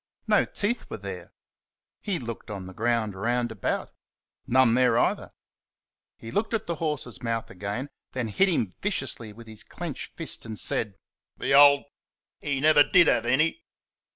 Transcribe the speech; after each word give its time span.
No 0.25 0.45
teeth 0.45 0.89
were 0.89 0.97
there. 0.97 1.31
He 2.01 2.17
looked 2.17 2.49
on 2.49 2.65
the 2.65 2.73
ground 2.73 3.13
round 3.13 3.51
about 3.51 3.91
none 4.47 4.73
there 4.73 4.97
either. 4.97 5.29
He 6.17 6.31
looked 6.31 6.55
at 6.55 6.65
the 6.65 6.77
horse's 6.77 7.21
mouth 7.21 7.51
again, 7.51 7.87
then 8.13 8.29
hit 8.29 8.49
him 8.49 8.71
viciously 8.81 9.31
with 9.31 9.45
his 9.45 9.63
clenched 9.63 10.15
fist 10.17 10.43
and 10.43 10.59
said, 10.59 10.95
"The 11.37 11.53
old, 11.53 11.83
he 12.39 12.59
never 12.59 12.81
DID 12.81 13.05
have 13.05 13.27
any!" 13.27 13.63